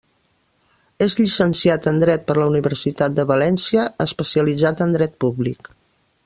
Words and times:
És 1.05 1.15
llicenciat 1.19 1.85
en 1.91 2.01
dret 2.03 2.25
per 2.31 2.37
la 2.39 2.47
Universitat 2.53 3.19
de 3.19 3.27
València, 3.33 3.85
especialitzat 4.07 4.83
en 4.87 4.97
dret 4.99 5.15
públic. 5.27 5.71